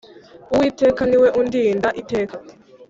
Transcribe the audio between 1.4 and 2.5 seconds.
undinda iteka